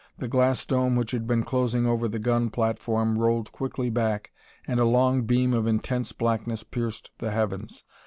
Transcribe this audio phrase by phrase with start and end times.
[0.17, 4.31] The glass dome which had been closing over the gun platform rolled quickly back
[4.65, 7.83] and a long beam of intense blackness pierced the heavens.